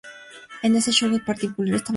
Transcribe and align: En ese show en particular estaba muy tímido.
En 0.63 0.75
ese 0.75 0.89
show 0.91 1.07
en 1.13 1.23
particular 1.23 1.51
estaba 1.51 1.59
muy 1.59 1.67
tímido. 1.79 1.83